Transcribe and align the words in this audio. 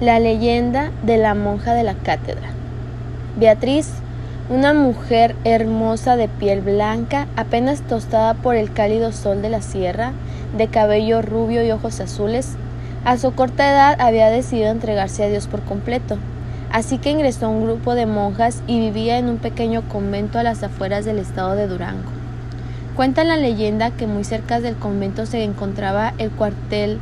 La 0.00 0.18
leyenda 0.18 0.92
de 1.02 1.18
la 1.18 1.34
monja 1.34 1.74
de 1.74 1.82
la 1.82 1.92
cátedra. 1.92 2.48
Beatriz, 3.38 3.90
una 4.48 4.72
mujer 4.72 5.36
hermosa 5.44 6.16
de 6.16 6.26
piel 6.26 6.62
blanca, 6.62 7.26
apenas 7.36 7.82
tostada 7.82 8.32
por 8.32 8.54
el 8.54 8.72
cálido 8.72 9.12
sol 9.12 9.42
de 9.42 9.50
la 9.50 9.60
sierra, 9.60 10.12
de 10.56 10.68
cabello 10.68 11.20
rubio 11.20 11.62
y 11.62 11.70
ojos 11.70 12.00
azules, 12.00 12.56
a 13.04 13.18
su 13.18 13.34
corta 13.34 13.70
edad 13.70 14.00
había 14.00 14.30
decidido 14.30 14.70
entregarse 14.70 15.22
a 15.22 15.28
Dios 15.28 15.46
por 15.48 15.60
completo. 15.60 16.16
Así 16.72 16.96
que 16.96 17.10
ingresó 17.10 17.44
a 17.44 17.50
un 17.50 17.64
grupo 17.64 17.94
de 17.94 18.06
monjas 18.06 18.62
y 18.66 18.80
vivía 18.80 19.18
en 19.18 19.28
un 19.28 19.36
pequeño 19.36 19.86
convento 19.86 20.38
a 20.38 20.42
las 20.42 20.62
afueras 20.62 21.04
del 21.04 21.18
estado 21.18 21.56
de 21.56 21.66
Durango. 21.66 22.10
Cuenta 22.96 23.22
la 23.22 23.36
leyenda 23.36 23.90
que 23.90 24.06
muy 24.06 24.24
cerca 24.24 24.60
del 24.60 24.76
convento 24.76 25.26
se 25.26 25.44
encontraba 25.44 26.14
el 26.16 26.30
cuartel 26.30 26.98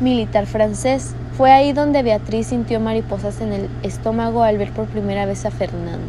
militar 0.00 0.46
francés. 0.46 1.16
Fue 1.36 1.52
ahí 1.52 1.74
donde 1.74 2.02
Beatriz 2.02 2.46
sintió 2.46 2.80
mariposas 2.80 3.42
en 3.42 3.52
el 3.52 3.68
estómago 3.82 4.42
al 4.42 4.56
ver 4.56 4.70
por 4.72 4.86
primera 4.86 5.26
vez 5.26 5.44
a 5.44 5.50
Fernando, 5.50 6.06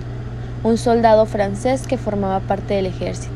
un 0.63 0.77
soldado 0.77 1.25
francés 1.25 1.85
que 1.85 1.97
formaba 1.97 2.39
parte 2.39 2.75
del 2.75 2.85
ejército. 2.85 3.33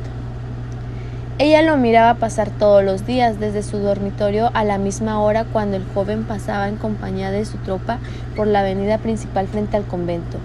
Ella 1.37 1.61
lo 1.63 1.75
miraba 1.75 2.13
pasar 2.13 2.49
todos 2.49 2.81
los 2.81 3.05
días 3.05 3.41
desde 3.41 3.61
su 3.61 3.79
dormitorio 3.79 4.51
a 4.53 4.63
la 4.63 4.77
misma 4.77 5.19
hora 5.19 5.43
cuando 5.43 5.75
el 5.75 5.83
joven 5.93 6.23
pasaba 6.23 6.69
en 6.69 6.77
compañía 6.77 7.29
de 7.29 7.43
su 7.43 7.57
tropa 7.57 7.99
por 8.37 8.47
la 8.47 8.61
avenida 8.61 8.97
principal 8.97 9.47
frente 9.47 9.75
al 9.75 9.83
convento. 9.83 10.37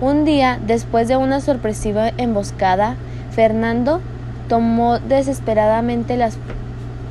Un 0.00 0.24
día, 0.24 0.60
después 0.64 1.08
de 1.08 1.16
una 1.16 1.40
sorpresiva 1.40 2.10
emboscada, 2.18 2.94
Fernando 3.32 4.00
tomó 4.48 5.00
desesperadamente 5.00 6.16
las 6.16 6.38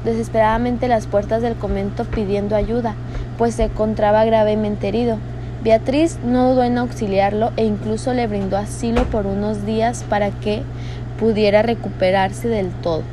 desesperadamente 0.05 0.87
las 0.87 1.05
puertas 1.05 1.41
del 1.41 1.55
convento 1.55 2.05
pidiendo 2.05 2.55
ayuda, 2.55 2.95
pues 3.37 3.55
se 3.55 3.65
encontraba 3.65 4.25
gravemente 4.25 4.87
herido. 4.87 5.17
Beatriz 5.63 6.19
no 6.23 6.51
dudó 6.51 6.63
en 6.63 6.77
auxiliarlo 6.77 7.51
e 7.57 7.65
incluso 7.65 8.13
le 8.13 8.27
brindó 8.27 8.57
asilo 8.57 9.03
por 9.05 9.25
unos 9.25 9.65
días 9.65 10.05
para 10.09 10.31
que 10.31 10.63
pudiera 11.19 11.61
recuperarse 11.61 12.47
del 12.47 12.69
todo. 12.71 13.03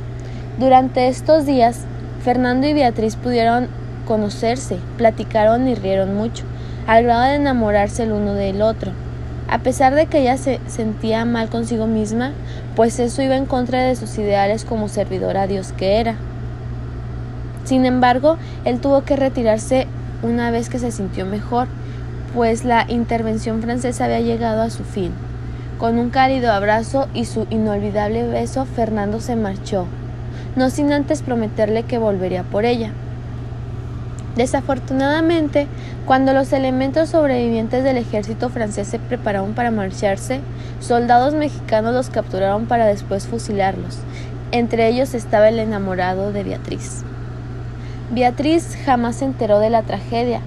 Durante 0.59 1.07
estos 1.07 1.45
días, 1.45 1.81
Fernando 2.23 2.67
y 2.67 2.73
Beatriz 2.73 3.15
pudieron 3.15 3.67
conocerse, 4.05 4.77
platicaron 4.97 5.67
y 5.67 5.75
rieron 5.75 6.15
mucho, 6.15 6.45
al 6.87 7.03
grado 7.03 7.23
de 7.23 7.35
enamorarse 7.35 8.03
el 8.03 8.11
uno 8.11 8.33
del 8.33 8.61
otro. 8.61 8.91
A 9.47 9.59
pesar 9.59 9.93
de 9.93 10.05
que 10.07 10.21
ella 10.21 10.37
se 10.37 10.59
sentía 10.67 11.25
mal 11.25 11.49
consigo 11.49 11.87
misma, 11.87 12.31
pues 12.75 12.99
eso 12.99 13.21
iba 13.21 13.35
en 13.35 13.45
contra 13.45 13.83
de 13.83 13.95
sus 13.95 14.17
ideales 14.17 14.65
como 14.65 14.87
servidora 14.87 15.43
a 15.43 15.47
Dios 15.47 15.71
que 15.71 15.99
era. 15.99 16.15
Sin 17.63 17.85
embargo, 17.85 18.37
él 18.63 18.79
tuvo 18.79 19.03
que 19.03 19.15
retirarse 19.15 19.87
una 20.25 20.51
vez 20.51 20.69
que 20.69 20.79
se 20.79 20.91
sintió 20.91 21.25
mejor, 21.25 21.67
pues 22.33 22.65
la 22.65 22.85
intervención 22.89 23.61
francesa 23.61 24.05
había 24.05 24.19
llegado 24.19 24.61
a 24.61 24.69
su 24.69 24.83
fin. 24.83 25.11
Con 25.77 25.99
un 25.99 26.09
cálido 26.09 26.51
abrazo 26.51 27.07
y 27.13 27.25
su 27.25 27.47
inolvidable 27.49 28.27
beso, 28.27 28.65
Fernando 28.65 29.19
se 29.21 29.35
marchó, 29.35 29.85
no 30.55 30.69
sin 30.69 30.91
antes 30.91 31.21
prometerle 31.21 31.83
que 31.83 31.97
volvería 31.97 32.43
por 32.43 32.65
ella. 32.65 32.91
Desafortunadamente, 34.35 35.67
cuando 36.05 36.33
los 36.33 36.51
elementos 36.51 37.09
sobrevivientes 37.09 37.83
del 37.83 37.97
ejército 37.97 38.49
francés 38.49 38.87
se 38.87 38.99
prepararon 38.99 39.53
para 39.53 39.71
marcharse, 39.71 40.41
soldados 40.81 41.33
mexicanos 41.33 41.93
los 41.93 42.09
capturaron 42.09 42.65
para 42.65 42.85
después 42.85 43.27
fusilarlos. 43.27 43.99
Entre 44.51 44.87
ellos 44.89 45.13
estaba 45.13 45.47
el 45.47 45.59
enamorado 45.59 46.33
de 46.33 46.43
Beatriz. 46.43 47.03
Beatriz 48.11 48.77
jamás 48.85 49.15
se 49.15 49.25
enteró 49.25 49.57
de 49.57 49.71
la 49.71 49.81
tragedia, 49.81 50.39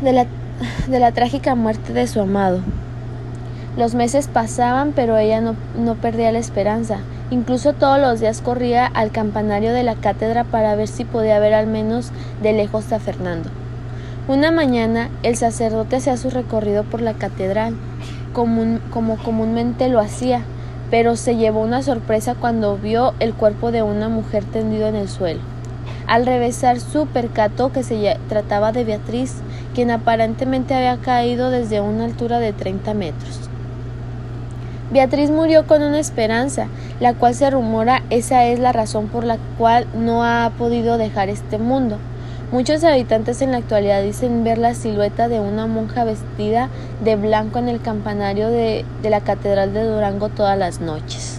de 0.00 0.12
la, 0.12 0.26
de 0.88 1.00
la 1.00 1.10
trágica 1.10 1.56
muerte 1.56 1.92
de 1.92 2.06
su 2.06 2.20
amado. 2.20 2.60
Los 3.76 3.96
meses 3.96 4.28
pasaban, 4.28 4.92
pero 4.94 5.18
ella 5.18 5.40
no, 5.40 5.56
no 5.76 5.96
perdía 5.96 6.30
la 6.30 6.38
esperanza. 6.38 6.98
Incluso 7.30 7.72
todos 7.72 8.00
los 8.00 8.20
días 8.20 8.42
corría 8.42 8.86
al 8.86 9.10
campanario 9.10 9.72
de 9.72 9.82
la 9.82 9.96
cátedra 9.96 10.44
para 10.44 10.76
ver 10.76 10.86
si 10.86 11.04
podía 11.04 11.40
ver 11.40 11.52
al 11.52 11.66
menos 11.66 12.12
de 12.40 12.52
lejos 12.52 12.92
a 12.92 13.00
Fernando. 13.00 13.50
Una 14.28 14.52
mañana 14.52 15.10
el 15.24 15.36
sacerdote 15.36 15.96
hacía 15.96 16.16
su 16.16 16.30
recorrido 16.30 16.84
por 16.84 17.02
la 17.02 17.14
catedral, 17.14 17.74
como 18.32 19.16
comúnmente 19.16 19.88
lo 19.88 19.98
hacía, 19.98 20.42
pero 20.92 21.16
se 21.16 21.34
llevó 21.34 21.60
una 21.60 21.82
sorpresa 21.82 22.36
cuando 22.36 22.76
vio 22.76 23.14
el 23.18 23.34
cuerpo 23.34 23.72
de 23.72 23.82
una 23.82 24.08
mujer 24.08 24.44
tendido 24.44 24.86
en 24.86 24.94
el 24.94 25.08
suelo. 25.08 25.55
Al 26.06 26.24
revesar 26.24 26.78
su 26.78 27.06
percató 27.06 27.72
que 27.72 27.82
se 27.82 28.16
trataba 28.28 28.70
de 28.70 28.84
Beatriz, 28.84 29.34
quien 29.74 29.90
aparentemente 29.90 30.74
había 30.74 30.98
caído 30.98 31.50
desde 31.50 31.80
una 31.80 32.04
altura 32.04 32.38
de 32.38 32.52
30 32.52 32.94
metros. 32.94 33.40
Beatriz 34.92 35.30
murió 35.30 35.66
con 35.66 35.82
una 35.82 35.98
esperanza, 35.98 36.68
la 37.00 37.14
cual 37.14 37.34
se 37.34 37.50
rumora 37.50 38.04
esa 38.10 38.46
es 38.46 38.60
la 38.60 38.70
razón 38.72 39.08
por 39.08 39.24
la 39.24 39.38
cual 39.58 39.86
no 39.96 40.22
ha 40.22 40.52
podido 40.56 40.96
dejar 40.96 41.28
este 41.28 41.58
mundo. 41.58 41.98
Muchos 42.52 42.84
habitantes 42.84 43.42
en 43.42 43.50
la 43.50 43.58
actualidad 43.58 44.04
dicen 44.04 44.44
ver 44.44 44.58
la 44.58 44.74
silueta 44.74 45.26
de 45.26 45.40
una 45.40 45.66
monja 45.66 46.04
vestida 46.04 46.68
de 47.02 47.16
blanco 47.16 47.58
en 47.58 47.68
el 47.68 47.82
campanario 47.82 48.48
de 48.48 48.84
la 49.02 49.20
Catedral 49.22 49.74
de 49.74 49.82
Durango 49.82 50.28
todas 50.28 50.56
las 50.56 50.80
noches. 50.80 51.35